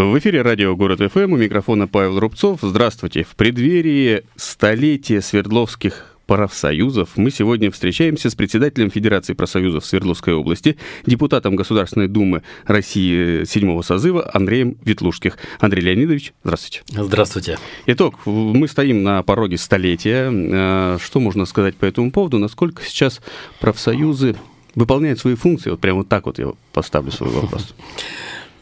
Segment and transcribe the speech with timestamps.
[0.00, 2.60] В эфире радио «Город ФМ» у микрофона Павел Рубцов.
[2.62, 3.22] Здравствуйте.
[3.22, 11.54] В преддверии столетия Свердловских профсоюзов мы сегодня встречаемся с председателем Федерации профсоюзов Свердловской области, депутатом
[11.54, 15.36] Государственной Думы России седьмого созыва Андреем Ветлужских.
[15.58, 16.82] Андрей Леонидович, здравствуйте.
[16.88, 17.58] Здравствуйте.
[17.84, 18.24] Итог.
[18.24, 20.30] Мы стоим на пороге столетия.
[20.32, 22.38] Э, что можно сказать по этому поводу?
[22.38, 23.20] Насколько сейчас
[23.60, 24.34] профсоюзы
[24.74, 25.68] выполняют свои функции?
[25.68, 27.74] Вот прямо вот так вот я поставлю свой вопрос.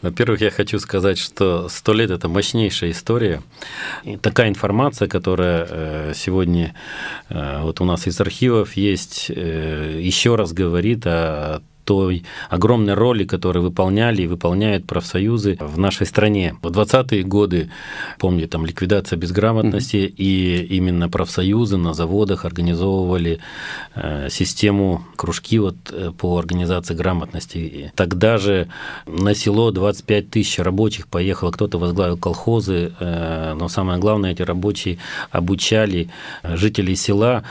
[0.01, 3.41] Во-первых, я хочу сказать, что сто лет– это мощнейшая история.
[4.05, 6.73] И такая информация, которая э, сегодня
[7.27, 13.23] э, вот у нас из архивов есть, э, еще раз говорит о той огромной роли,
[13.23, 16.55] которую выполняли и выполняют профсоюзы в нашей стране.
[16.61, 17.71] В 20-е годы,
[18.19, 20.13] помню, там ликвидация безграмотности, mm-hmm.
[20.17, 23.39] и именно профсоюзы на заводах организовывали
[23.95, 27.91] э, систему кружки вот э, по организации грамотности.
[27.95, 28.67] Тогда же
[29.07, 34.99] на село 25 тысяч рабочих поехало, кто-то возглавил колхозы, э, но самое главное, эти рабочие
[35.31, 36.09] обучали
[36.43, 37.43] жителей села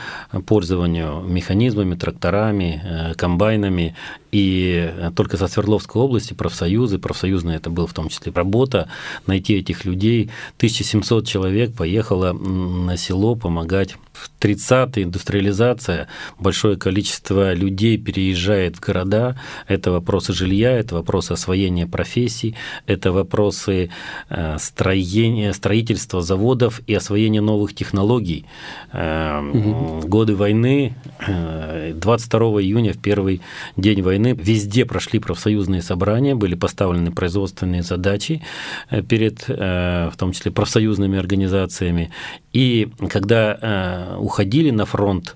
[0.45, 3.95] пользованию механизмами, тракторами, комбайнами
[4.31, 8.89] и только со Свердловской области профсоюзы, профсоюзная это была в том числе работа,
[9.25, 10.29] найти этих людей.
[10.57, 16.07] 1700 человек поехало на село помогать в 30-е индустриализация,
[16.37, 19.39] большое количество людей переезжает в города.
[19.67, 23.89] Это вопросы жилья, это вопросы освоения профессий, это вопросы
[24.29, 28.45] э, строения, строительства заводов и освоения новых технологий.
[28.91, 30.01] Угу.
[30.07, 30.95] Годы войны,
[31.27, 33.41] 22 э, июня, в первый
[33.77, 38.41] день войны, везде прошли профсоюзные собрания, были поставлены производственные задачи
[39.07, 42.11] перед, в том числе, профсоюзными организациями.
[42.53, 45.35] И когда уходили на фронт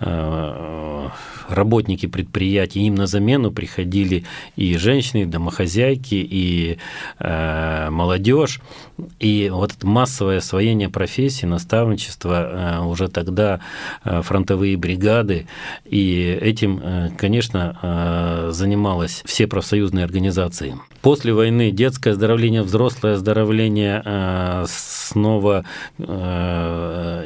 [0.00, 1.08] э,
[1.48, 4.24] работники предприятий, им на замену приходили
[4.56, 6.78] и женщины, и домохозяйки, и
[7.18, 8.60] э, молодежь.
[9.18, 13.60] И вот это массовое освоение профессии, наставничество, э, уже тогда
[14.04, 15.46] фронтовые бригады,
[15.84, 17.76] и этим, конечно,
[18.50, 20.76] занималась все профсоюзные организации.
[21.00, 25.64] После войны детское оздоровление, взрослое оздоровление, снова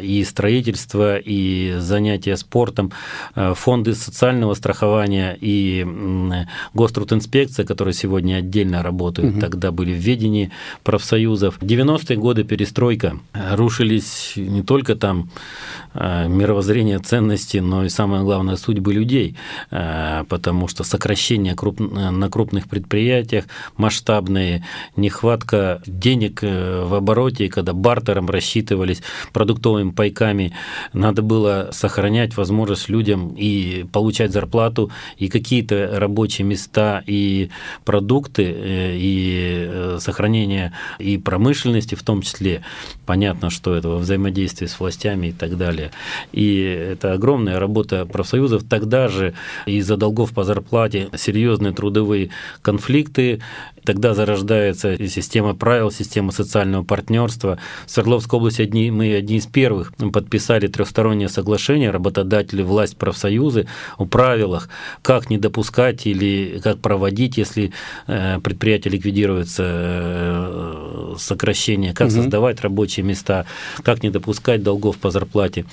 [0.07, 2.93] и строительство, и занятия спортом,
[3.35, 5.87] э, фонды социального страхования и
[6.75, 9.41] гострудинспекция, которые сегодня отдельно работают, угу.
[9.41, 10.51] тогда были в ведении
[10.85, 11.57] профсоюзов.
[11.61, 13.19] В 90-е годы перестройка.
[13.53, 15.31] Рушились не только там
[15.95, 19.37] э, мировоззрение ценности, но и самое главное судьбы людей,
[19.71, 21.81] э, потому что сокращение круп...
[21.81, 23.45] на крупных предприятиях,
[23.77, 24.65] масштабные,
[24.97, 29.03] нехватка денег в обороте, когда бартером рассчитывались
[29.33, 30.53] продуктовыми пайками,
[30.93, 37.51] надо было сохранять возможность людям и получать зарплату, и какие-то рабочие места, и
[37.85, 42.63] продукты, э, и э, сохранение и промышленности в том числе.
[43.05, 45.91] Понятно, что это во взаимодействии с властями и так далее.
[46.33, 46.61] И
[46.93, 48.65] это огромная работа профсоюзов.
[48.69, 49.35] Тогда же
[49.67, 50.76] из-за долгов по зарплате
[51.17, 52.31] серьезные трудовые
[52.63, 53.41] конфликты,
[53.87, 57.59] тогда зарождается система правил, система социального партнерства.
[57.87, 63.67] В Свердловской области одни, мы одни из первых подписали трехстороннее соглашение работодатели, власть, профсоюзы
[63.97, 64.69] о правилах,
[65.03, 67.73] как не допускать или как проводить, если
[68.09, 72.17] э, предприятие ликвидируется, э, сокращение, как угу.
[72.17, 73.47] создавать рабочие места,
[73.83, 75.65] как не допускать долгов по зарплате.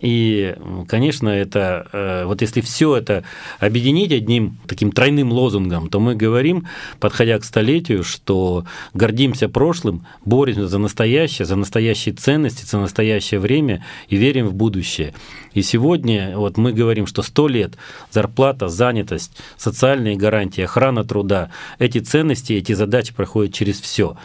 [0.00, 0.54] И,
[0.88, 3.24] конечно, это э, вот если все это
[3.58, 6.66] объединить одним таким тройным лозунгом, то мы говорим,
[7.00, 13.82] подходя к столетию, что гордимся прошлым, боремся за настоящее, за настоящие ценности, за настоящее время
[14.10, 15.14] и верим в будущее.
[15.54, 17.78] И сегодня вот мы говорим, что 100 лет
[18.10, 24.18] зарплата, занятость, социальные гарантии, охрана труда, эти ценности, эти задачи проходят через все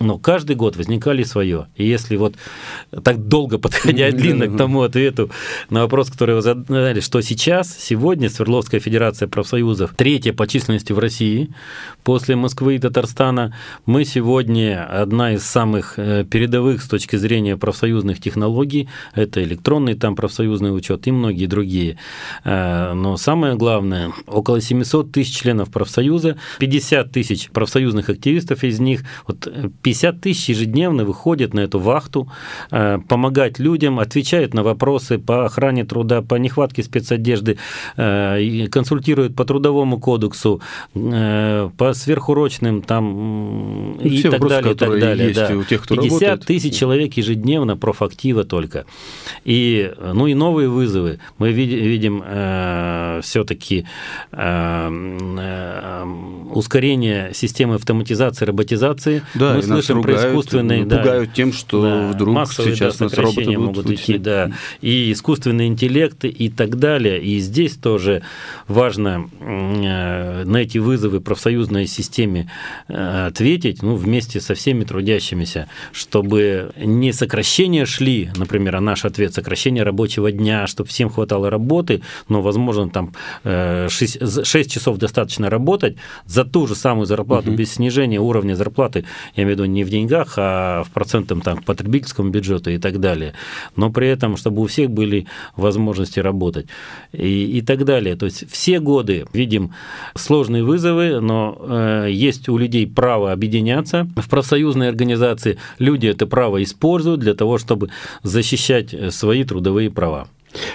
[0.00, 1.66] но каждый год возникали свое.
[1.76, 2.34] И если вот
[3.04, 5.30] так долго подходя длинно к тому ответу
[5.70, 10.98] на вопрос, который вы задали, что сейчас, сегодня Свердловская Федерация профсоюзов третья по численности в
[10.98, 11.50] России
[12.04, 13.56] после Москвы и Татарстана,
[13.86, 20.14] мы сегодня одна из самых э, передовых с точки зрения профсоюзных технологий, это электронный там
[20.14, 21.98] профсоюзный учет и многие другие.
[22.44, 29.02] Э, но самое главное, около 700 тысяч членов профсоюза, 50 тысяч профсоюзных активистов из них,
[29.26, 29.48] вот
[29.88, 32.28] 50 тысяч ежедневно выходят на эту вахту,
[32.70, 37.56] э, помогать людям, отвечают на вопросы по охране труда, по нехватке спецодежды,
[37.96, 40.60] э, консультируют по трудовому кодексу,
[40.94, 45.28] э, по сверхурочным там ну, и, так далее, и так далее.
[45.28, 45.56] Есть да.
[45.56, 46.46] у тех, кто 50 работает.
[46.46, 48.84] тысяч человек ежедневно профактива только.
[49.46, 51.18] И, ну и новые вызовы.
[51.38, 53.86] Мы видим э, все-таки
[54.32, 54.88] э,
[55.38, 56.04] э,
[56.52, 59.22] ускорение системы автоматизации, роботизации.
[59.34, 60.84] Да, Мы слышим ругают, про искусственные...
[60.84, 64.52] Пугают да, тем, что да, вдруг массовые, сейчас да, нас роботы могут будут идти, да.
[64.80, 67.20] И искусственный интеллект и так далее.
[67.22, 68.22] И здесь тоже
[68.66, 72.50] важно э, на эти вызовы профсоюзной системе
[72.88, 79.34] э, ответить, ну, вместе со всеми трудящимися, чтобы не сокращения шли, например, а наш ответ
[79.34, 83.12] сокращение рабочего дня, чтобы всем хватало работы, но, возможно, там
[83.44, 85.96] 6, э, 6 часов достаточно работать
[86.26, 87.56] за ту же самую зарплату, угу.
[87.56, 89.04] без снижения уровня зарплаты,
[89.34, 93.00] я имею в виду не в деньгах, а в процентном там, потребительскому бюджету и так
[93.00, 93.34] далее.
[93.76, 95.26] Но при этом, чтобы у всех были
[95.56, 96.66] возможности работать
[97.12, 98.16] и, и так далее.
[98.16, 99.72] То есть все годы видим
[100.14, 105.58] сложные вызовы, но э, есть у людей право объединяться в профсоюзные организации.
[105.78, 107.90] Люди это право используют для того, чтобы
[108.22, 110.28] защищать свои трудовые права.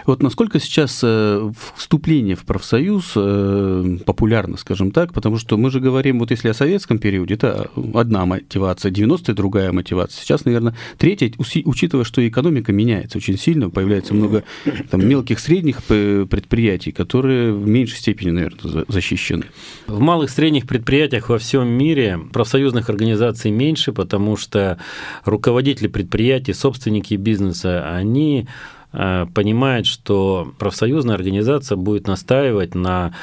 [0.05, 5.79] Вот насколько сейчас э, вступление в профсоюз э, популярно, скажем так, потому что мы же
[5.79, 10.21] говорим, вот если о советском периоде, это одна мотивация, 90-е другая мотивация.
[10.21, 11.31] Сейчас, наверное, третья,
[11.65, 14.43] учитывая, что экономика меняется очень сильно, появляется много
[14.89, 19.45] там, мелких, средних предприятий, которые в меньшей степени, наверное, защищены.
[19.87, 24.77] В малых, средних предприятиях во всем мире профсоюзных организаций меньше, потому что
[25.25, 33.13] руководители предприятий, собственники бизнеса, они Э, понимает, что профсоюзная организация будет настаивать на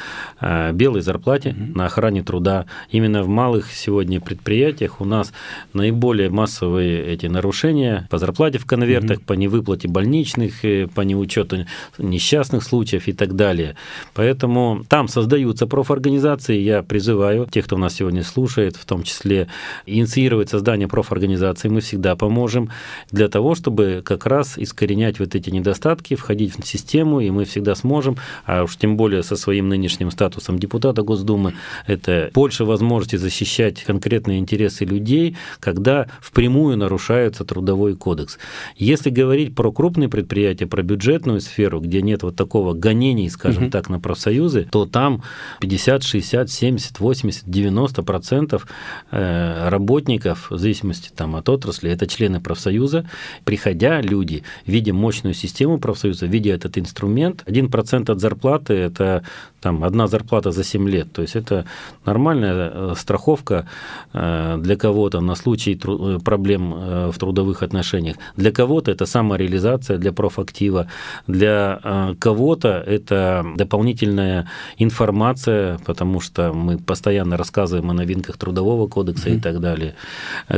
[0.40, 1.76] э, белой зарплате, mm-hmm.
[1.76, 2.66] на охране труда.
[2.90, 5.32] Именно в малых сегодня предприятиях у нас
[5.72, 9.24] наиболее массовые эти нарушения по зарплате в конвертах, mm-hmm.
[9.24, 11.66] по невыплате больничных, э, по неучету
[11.98, 13.76] несчастных случаев и так далее.
[14.14, 16.58] Поэтому там создаются профорганизации.
[16.58, 19.48] Я призываю тех, кто нас сегодня слушает, в том числе
[19.86, 21.68] инициировать создание профорганизации.
[21.68, 22.70] Мы всегда поможем
[23.10, 27.74] для того, чтобы как раз искоренять вот эти недостатки, входить в систему, и мы всегда
[27.74, 31.54] сможем, а уж тем более со своим нынешним статусом депутата Госдумы,
[31.86, 38.38] это больше возможности защищать конкретные интересы людей, когда впрямую нарушается трудовой кодекс.
[38.76, 43.70] Если говорить про крупные предприятия, про бюджетную сферу, где нет вот такого гонений, скажем угу.
[43.70, 45.22] так, на профсоюзы, то там
[45.60, 48.66] 50, 60, 70, 80, 90 процентов
[49.10, 53.08] э, работников, в зависимости там, от отрасли, это члены профсоюза,
[53.44, 59.22] приходя люди, видя мощную систему, систему профсоюза, видя этот инструмент, 1% от зарплаты– это
[59.60, 61.12] там, одна зарплата за 7 лет.
[61.12, 61.64] То есть это
[62.06, 63.66] нормальная э, страховка
[64.12, 66.74] э, для кого-то на случай э, проблем
[67.10, 68.16] в трудовых отношениях.
[68.36, 70.86] Для кого-то это самореализация для профактива,
[71.26, 71.80] для
[72.18, 74.46] кого-то это дополнительная
[74.78, 79.36] информация, потому что мы постоянно рассказываем о новинках трудового кодекса mm-hmm.
[79.36, 79.94] и так далее.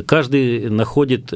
[0.06, 1.32] Каждый находит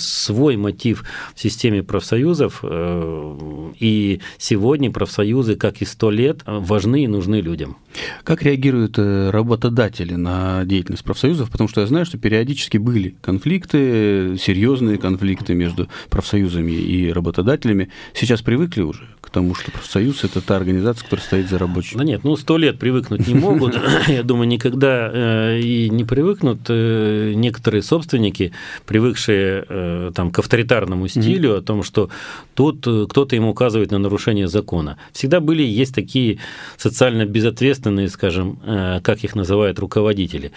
[0.00, 1.04] свой мотив
[1.34, 7.76] в системе профсоюзов, и сегодня профсоюзы, как и сто лет, важны и нужны людям.
[8.24, 11.50] Как реагируют э, работодатели на деятельность профсоюзов?
[11.50, 17.90] Потому что я знаю, что периодически были конфликты, серьезные конфликты между профсоюзами и работодателями.
[18.14, 21.98] Сейчас привыкли уже к тому, что профсоюз– это та организация, которая стоит за рабочим?
[21.98, 23.78] Да нет, ну сто лет привыкнуть не могут.
[24.08, 28.52] Я думаю, никогда э, и не привыкнут э, некоторые собственники,
[28.86, 32.10] привыкшие там, к авторитарному стилю, о том, что
[32.54, 34.96] тут кто-то им указывает на нарушение закона.
[35.12, 36.38] Всегда были, есть такие
[36.76, 40.52] социально безответственные, скажем, э, как их называют руководители.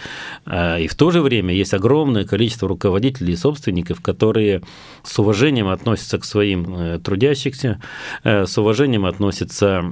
[0.46, 4.62] И в то же время есть огромное количество руководителей и собственников, которые
[5.04, 7.80] с уважением относятся к своим э, трудящимся,
[8.24, 9.82] э, с уважением относятся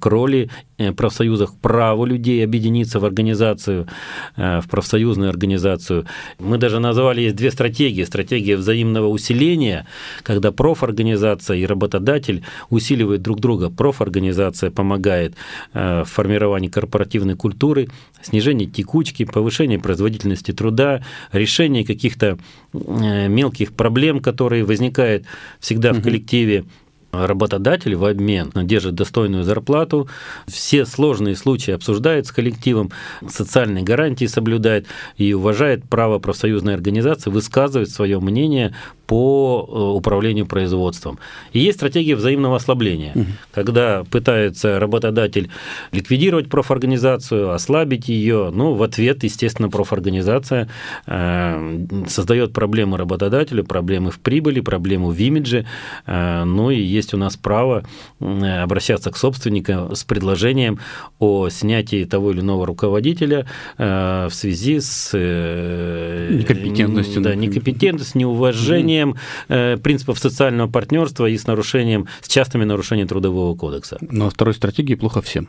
[0.00, 0.50] к роли
[0.96, 3.88] профсоюзах, к праву людей объединиться в организацию,
[4.36, 6.06] в профсоюзную организацию.
[6.38, 8.04] Мы даже назвали, есть две стратегии.
[8.04, 9.86] Стратегия взаимного усиления,
[10.22, 13.70] когда профорганизация и работодатель усиливают друг друга.
[13.70, 15.34] Профорганизация помогает
[15.74, 17.88] Э, в формировании корпоративной культуры,
[18.22, 22.38] снижение текучки, повышение производительности труда, решение каких-то
[22.72, 25.24] э, мелких проблем, которые возникают
[25.60, 26.64] всегда в коллективе,
[27.12, 30.08] работодатель в обмен держит достойную зарплату,
[30.46, 32.90] все сложные случаи обсуждает с коллективом,
[33.26, 34.86] социальные гарантии соблюдает
[35.16, 38.74] и уважает право профсоюзной организации высказывать свое мнение
[39.08, 41.18] по э, управлению производством.
[41.54, 43.24] И есть стратегия взаимного ослабления, угу.
[43.52, 45.48] когда пытается работодатель
[45.92, 50.68] ликвидировать профорганизацию, ослабить ее, ну, в ответ, естественно, профорганизация
[51.06, 55.64] э, создает проблемы работодателю, проблемы в прибыли, проблему в имидже,
[56.04, 57.84] э, ну и есть у нас право
[58.20, 60.80] обращаться к собственникам с предложением
[61.18, 63.46] о снятии того или иного руководителя
[63.78, 68.97] в связи с некомпетентностью, да, некомпетентностью, неуважением
[69.46, 73.98] принципов социального партнерства и с нарушением, с частыми нарушениями трудового кодекса.
[74.00, 75.48] Но второй стратегии плохо всем.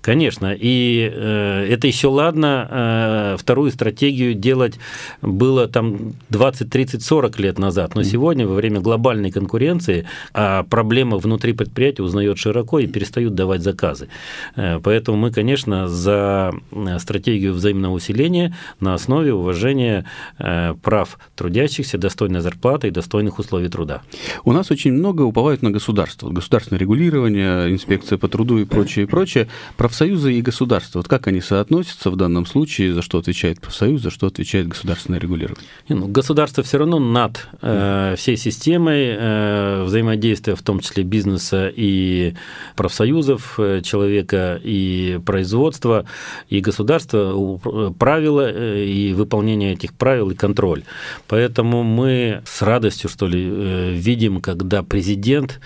[0.00, 4.78] Конечно, и э, это еще ладно, э, вторую стратегию делать
[5.22, 11.18] было там 20, 30, 40 лет назад, но сегодня во время глобальной конкуренции а проблема
[11.18, 14.08] внутри предприятия узнает широко и перестают давать заказы.
[14.56, 20.04] Э, поэтому мы, конечно, за э, стратегию взаимного усиления на основе уважения
[20.38, 24.02] э, прав трудящихся, достойной зарплаты и достойных условий труда.
[24.44, 29.08] У нас очень много уповают на государство, государственное регулирование, инспекция по труду и прочее, и
[29.08, 29.48] прочее.
[29.76, 34.10] Профсоюзы и государство, вот как они соотносятся в данном случае, за что отвечает профсоюз, за
[34.10, 35.64] что отвечает государственное регулирование?
[35.88, 42.34] Ну, государство все равно над э, всей системой э, взаимодействия, в том числе бизнеса и
[42.76, 46.04] профсоюзов, э, человека и производства,
[46.48, 47.58] и государства,
[47.98, 50.82] правила э, и выполнение этих правил и контроль.
[51.28, 55.60] Поэтому мы с радостью, что ли, э, видим, когда президент,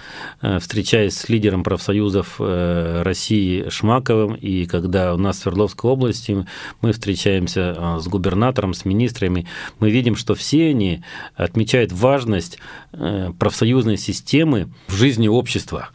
[0.60, 6.46] встречаясь с лидером профсоюзов России Шмак, Маковым, и когда у нас в Свердловской области
[6.80, 9.46] мы встречаемся а, с губернатором, с министрами,
[9.78, 11.02] мы видим, что все они
[11.36, 12.58] отмечают важность
[12.92, 15.90] э, профсоюзной системы в жизни общества,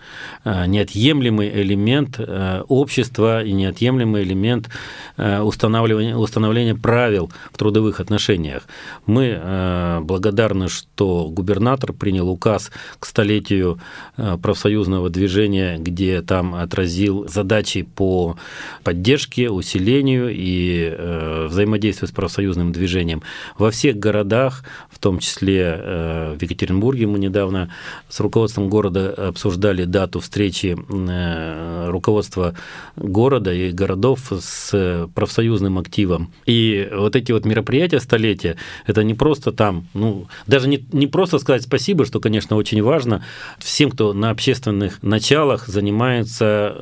[0.45, 4.69] э, неотъемлемый элемент э, общества и неотъемлемый элемент
[5.17, 8.63] устанавливания, установления правил в трудовых отношениях.
[9.05, 13.79] Мы благодарны, что губернатор принял указ к столетию
[14.15, 18.37] профсоюзного движения, где там отразил задачи по
[18.83, 23.21] поддержке, усилению и э, взаимодействию с профсоюзным движением
[23.57, 27.69] во всех городах, в том числе э, в Екатеринбурге мы недавно
[28.09, 32.55] с руководством города обсуждали дату встречи э, руководства
[32.95, 36.31] города и городов с профсоюзным активом.
[36.45, 41.39] И вот эти вот мероприятия столетия, это не просто там, ну, даже не, не просто
[41.39, 43.23] сказать спасибо, что, конечно, очень важно
[43.57, 46.75] всем, кто на общественных началах занимается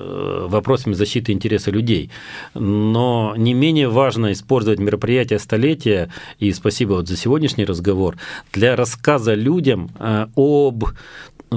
[0.47, 2.10] вопросами защиты защиты интереса людей.
[2.53, 8.15] Но не менее важно использовать мероприятия столетия, и спасибо вот за сегодняшний разговор,
[8.53, 10.84] для рассказа людям э, об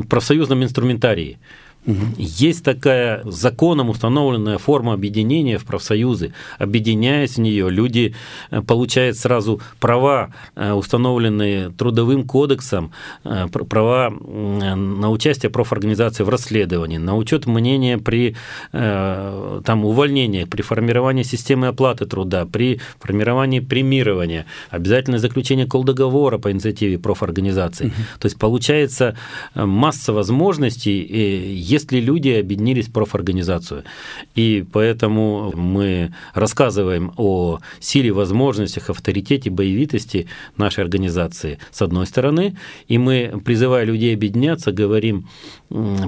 [0.08, 1.38] профсоюзном инструментарии.
[1.86, 1.96] Угу.
[2.18, 6.34] Есть такая законом установленная форма объединения в профсоюзы.
[6.58, 8.14] Объединяясь в нее, люди
[8.50, 12.92] э, получают сразу права, э, установленные трудовым кодексом,
[13.24, 18.36] э, права на участие профорганизации в расследовании, на учет мнения при
[18.72, 26.98] там, увольнении, при формировании системы оплаты труда, при формировании премирования, обязательное заключение колдоговора по инициативе
[26.98, 27.86] профорганизации.
[27.86, 27.94] Угу.
[28.20, 29.16] То есть получается
[29.54, 31.00] масса возможностей
[31.70, 33.84] если люди объединились в профорганизацию.
[34.34, 42.56] И поэтому мы рассказываем о силе, возможностях, авторитете, боевитости нашей организации с одной стороны,
[42.88, 45.28] и мы, призывая людей объединяться, говорим,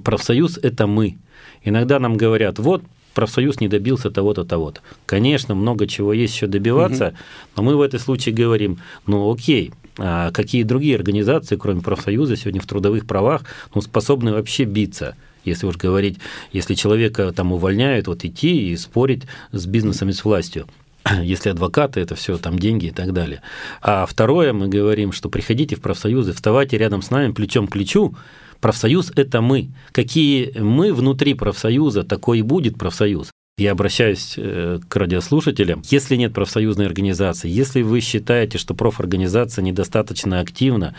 [0.04, 1.16] профсоюз– это мы.
[1.64, 2.82] Иногда нам говорят, вот
[3.14, 4.80] профсоюз не добился того-то, того-то.
[5.06, 7.16] Конечно, много чего есть еще добиваться, угу.
[7.56, 12.60] но мы в этом случае говорим, ну окей, а какие другие организации, кроме профсоюза, сегодня
[12.60, 13.42] в трудовых правах
[13.74, 15.16] ну, способны вообще биться?
[15.44, 16.18] Если уж говорить,
[16.52, 20.66] если человека там увольняют, вот идти и спорить с бизнесом и с властью
[21.22, 23.42] если адвокаты, это все там деньги и так далее.
[23.80, 28.14] А второе, мы говорим, что приходите в профсоюзы, вставайте рядом с нами плечом к плечу.
[28.60, 29.70] Профсоюз– это мы.
[29.90, 33.30] Какие мы внутри профсоюза, такой и будет профсоюз.
[33.58, 35.82] Я обращаюсь э, к радиослушателям.
[35.90, 40.94] Если нет профсоюзной организации, если вы считаете, что профорганизация недостаточно активна,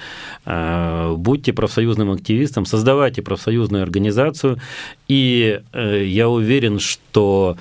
[0.45, 4.59] э, будьте профсоюзным активистом, создавайте профсоюзную организацию,
[5.07, 7.57] и э, я уверен, что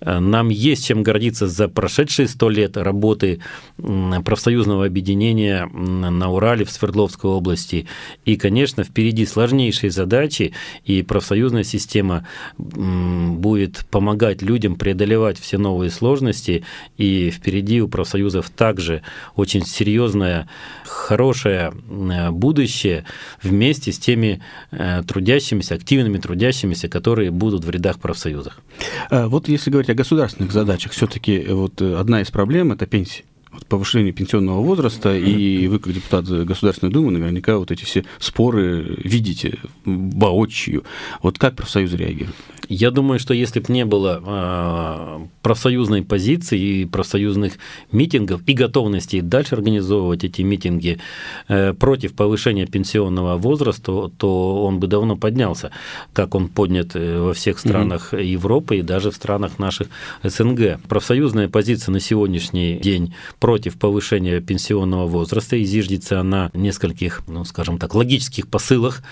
[0.00, 3.40] нам есть чем гордиться за прошедшие сто лет работы
[3.76, 7.86] профсоюзного объединения на Урале, в Свердловской области.
[8.24, 10.52] И, конечно, впереди сложнейшие задачи,
[10.84, 12.26] и профсоюзная система
[12.56, 16.64] будет помогать помогать людям преодолевать все новые сложности.
[16.98, 19.02] И впереди у профсоюзов также
[19.36, 20.48] очень серьезное,
[20.84, 23.04] хорошее э, будущее
[23.42, 24.40] вместе с теми
[24.70, 28.52] э, трудящимися, активными трудящимися, которые будут в рядах профсоюзов.
[29.10, 33.24] А вот если говорить о государственных задачах, все-таки вот одна из проблем это пенсии
[33.68, 39.58] повышение пенсионного возраста, и вы, как депутат Государственной Думы, наверняка вот эти все споры видите
[39.84, 40.84] воочию.
[41.22, 42.36] Вот как профсоюзы реагируют?
[42.68, 47.54] Я думаю, что если бы не было э, профсоюзной позиции и профсоюзных
[47.92, 50.98] митингов и готовности дальше организовывать эти митинги
[51.48, 55.70] э, против повышения пенсионного возраста, то он бы давно поднялся,
[56.12, 58.24] как он поднят э, во всех странах mm-hmm.
[58.24, 59.88] Европы и даже в странах наших
[60.24, 60.80] СНГ.
[60.88, 63.14] Профсоюзная позиция на сегодняшний день
[63.46, 69.04] против повышения пенсионного возраста и зиждется на нескольких, ну, скажем так, логических посылах.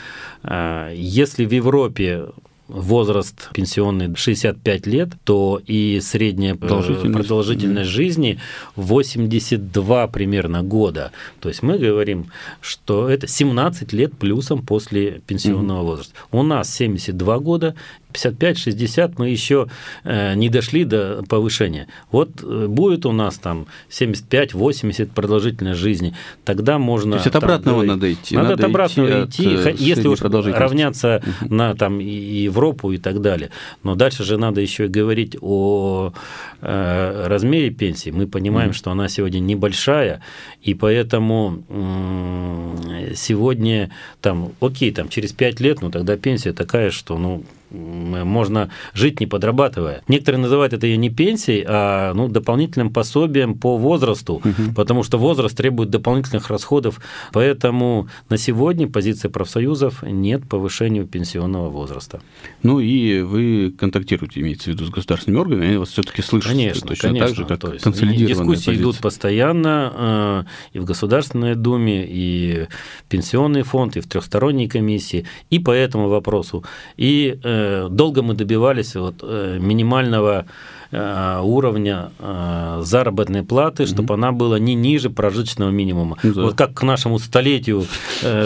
[0.43, 2.26] Если в Европе
[2.67, 8.41] возраст пенсионный 65 лет, то и средняя продолжительность, продолжительность жизни
[8.75, 11.12] 82 примерно года.
[11.41, 16.14] То есть мы говорим, что это 17 лет плюсом после пенсионного возраста.
[16.33, 17.76] У нас 72 года,
[18.14, 19.68] 55-60 мы еще
[20.04, 21.88] э, не дошли до повышения.
[22.11, 27.12] Вот э, будет у нас там 75-80 продолжительность жизни, тогда можно...
[27.12, 28.37] То есть от обратного там, надо идти.
[28.37, 33.21] Надо, надо от обратного идти, идти от если уж равняться на там, Европу и так
[33.21, 33.50] далее.
[33.83, 36.12] Но дальше же надо еще и говорить о
[36.61, 38.11] э, размере пенсии.
[38.11, 38.76] Мы понимаем, угу.
[38.76, 40.23] что она сегодня небольшая,
[40.62, 43.90] и поэтому э, сегодня
[44.21, 47.44] там, окей, там через 5 лет, ну тогда пенсия такая, что ну
[47.75, 50.02] можно жить не подрабатывая.
[50.09, 54.73] Некоторые называют это ее не пенсией, а ну, дополнительным пособием по возрасту, угу.
[54.75, 57.00] потому что возраст требует дополнительных расходов.
[57.33, 62.21] Поэтому на сегодня позиция профсоюзов нет повышению пенсионного возраста.
[62.62, 66.88] Ну и вы контактируете, имеется в виду, с государственными органами, они вас все-таки слышат конечно,
[66.88, 67.26] точно конечно.
[67.28, 68.75] так же, как То есть Дискуссии позиция.
[68.76, 72.66] идут постоянно э, и в Государственной Думе, и
[73.09, 76.64] Пенсионный фонд, и в трехсторонней комиссии, и по этому вопросу.
[76.97, 80.47] И э, долго мы добивались вот, э, минимального
[80.90, 84.14] э, уровня э, заработной платы, чтобы mm-hmm.
[84.14, 86.16] она была не ниже прожиточного минимума.
[86.23, 86.42] Mm-hmm.
[86.42, 87.85] Вот как к нашему столетию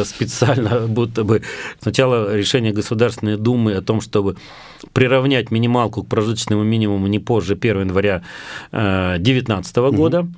[0.04, 1.42] специально, будто бы
[1.80, 4.36] сначала решение Государственной Думы о том, чтобы
[4.92, 8.22] приравнять минималку к прожиточному минимуму не позже 1 января
[8.72, 10.28] 2019 mm-hmm.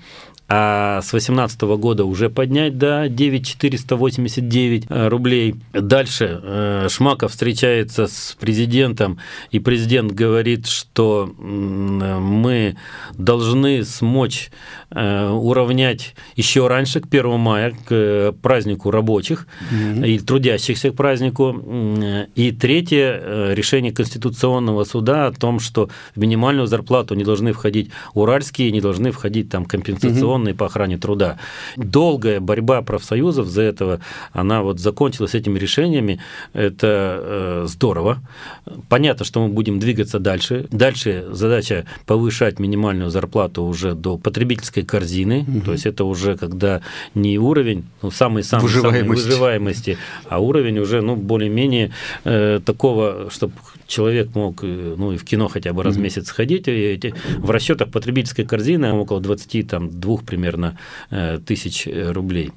[0.52, 5.54] А с 2018 года уже поднять до 9489 э, рублей.
[5.72, 9.18] Дальше э, Шмаков встречается с президентом,
[9.52, 12.76] и президент говорит, что мы
[13.16, 14.50] должны смочь
[14.90, 20.08] э, уравнять еще раньше, к 1 мая, к празднику рабочих mm-hmm.
[20.08, 21.62] и трудящихся к празднику.
[22.34, 28.72] И третье, решение Конституционного суда о том, что в минимальную зарплату не должны входить уральские,
[28.72, 31.38] не должны входить там компенсационные органы по охране труда.
[31.76, 34.00] Долгая борьба профсоюзов за этого,
[34.32, 36.20] она вот закончилась этими решениями,
[36.52, 38.18] это э, здорово.
[38.88, 40.66] Понятно, что мы будем двигаться дальше.
[40.70, 45.60] Дальше задача повышать минимальную зарплату уже до потребительской корзины, угу.
[45.60, 46.80] то есть это уже когда
[47.14, 49.26] не уровень ну, самый самый выживаемости.
[49.26, 51.90] выживаемости, а уровень уже ну более-менее
[52.24, 53.52] э, такого, чтобы
[53.86, 56.68] человек мог э, ну и в кино хотя бы раз в месяц сходить.
[56.68, 60.78] И эти, в расчетах потребительской корзины около 22 примерно
[61.10, 62.52] э, тысяч э, рублей.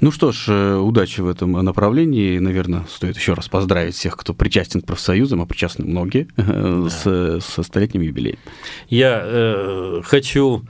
[0.00, 2.38] Ну что ж, удачи в этом направлении.
[2.38, 6.88] Наверное, стоит еще раз поздравить всех, кто причастен к профсоюзам, а причастны многие, да.
[6.90, 8.38] с, со столетним юбилеем.
[8.88, 10.62] Я э, хочу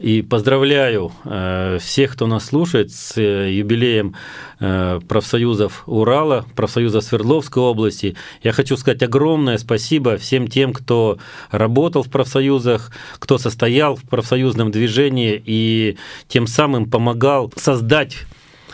[0.00, 4.14] и поздравляю э, всех, кто нас слушает, с э, юбилеем
[4.60, 8.16] э, профсоюзов Урала, профсоюза Свердловской области.
[8.42, 11.18] Я хочу сказать огромное спасибо всем тем, кто
[11.50, 15.96] работал в профсоюзах, кто состоял в профсоюзном движении и
[16.28, 18.18] тем самым помогал создать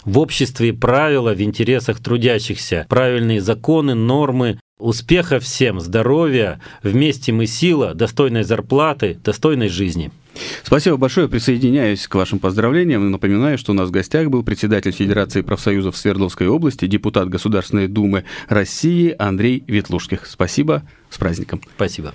[0.04, 7.94] в обществе правила в интересах трудящихся, правильные законы, нормы, Успеха всем, здоровья, вместе мы сила,
[7.94, 10.10] достойной зарплаты, достойной жизни.
[10.62, 11.28] Спасибо большое.
[11.28, 13.10] Присоединяюсь к вашим поздравлениям.
[13.10, 18.24] Напоминаю, что у нас в гостях был председатель Федерации профсоюзов Свердловской области, депутат Государственной Думы
[18.48, 20.26] России Андрей Ветлушких.
[20.26, 20.82] Спасибо.
[21.10, 21.60] С праздником.
[21.76, 22.14] Спасибо.